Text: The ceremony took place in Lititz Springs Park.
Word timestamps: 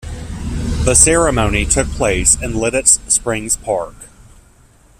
The 0.85 0.95
ceremony 0.95 1.63
took 1.63 1.85
place 1.89 2.33
in 2.33 2.53
Lititz 2.53 3.07
Springs 3.07 3.55
Park. 3.55 3.93